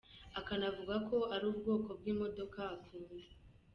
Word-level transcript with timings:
Akanavuga 0.39 0.95
ko 1.07 1.17
ari 1.35 1.47
bwo 1.47 1.59
bwoko 1.59 1.89
bw’imodoka 1.99 2.59
akunda. 2.75 3.25